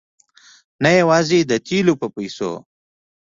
نه 0.83 0.89
یوازې 1.01 1.39
د 1.49 1.51
تېلو 1.67 1.93
په 2.01 2.07
پیسو. 2.15 2.51